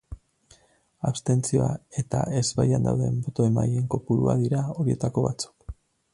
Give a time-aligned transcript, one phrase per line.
[1.09, 1.67] Abstentzioa
[2.03, 5.71] eta ezbaian dauden boto-emaileen kopurua dira horietako batzuk.